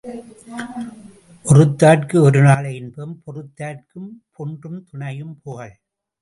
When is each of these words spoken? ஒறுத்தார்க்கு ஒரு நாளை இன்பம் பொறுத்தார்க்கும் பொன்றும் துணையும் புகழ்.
ஒறுத்தார்க்கு 1.45 2.15
ஒரு 2.21 2.41
நாளை 2.41 2.75
இன்பம் 2.75 3.21
பொறுத்தார்க்கும் 3.25 4.09
பொன்றும் 4.31 4.79
துணையும் 4.85 5.39
புகழ். 5.43 5.75